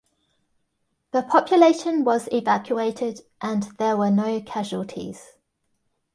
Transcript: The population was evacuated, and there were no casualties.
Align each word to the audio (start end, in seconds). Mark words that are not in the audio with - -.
The 1.11 1.21
population 1.21 2.03
was 2.03 2.27
evacuated, 2.31 3.21
and 3.39 3.61
there 3.77 3.95
were 3.95 4.09
no 4.09 4.41
casualties. 4.41 5.33